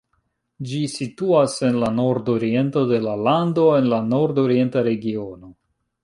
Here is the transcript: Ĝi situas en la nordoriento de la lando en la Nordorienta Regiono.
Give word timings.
Ĝi 0.69 0.77
situas 0.91 1.57
en 1.67 1.75
la 1.83 1.91
nordoriento 1.97 2.83
de 2.91 2.99
la 3.03 3.13
lando 3.27 3.65
en 3.81 3.89
la 3.91 3.99
Nordorienta 4.15 4.83
Regiono. 4.89 5.51